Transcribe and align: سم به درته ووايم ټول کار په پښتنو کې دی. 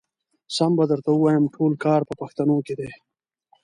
سم 0.55 0.71
به 0.77 0.83
درته 0.91 1.09
ووايم 1.13 1.45
ټول 1.55 1.71
کار 1.85 2.01
په 2.09 2.13
پښتنو 2.21 2.57
کې 2.65 2.73
دی. 2.79 2.89